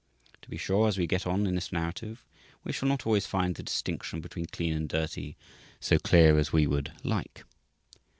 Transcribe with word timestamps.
To 0.41 0.49
be 0.49 0.57
sure, 0.57 0.87
as 0.87 0.97
we 0.97 1.05
get 1.05 1.27
on 1.27 1.45
in 1.45 1.53
this 1.53 1.71
narrative 1.71 2.25
we 2.63 2.71
shall 2.73 2.89
not 2.89 3.05
always 3.05 3.27
find 3.27 3.53
the 3.53 3.61
distinction 3.61 4.19
between 4.19 4.47
Clean 4.47 4.73
and 4.73 4.89
Dirty 4.89 5.37
so 5.79 5.99
clear 5.99 6.39
as 6.39 6.51
we 6.51 6.65
would 6.65 6.91
like. 7.03 7.43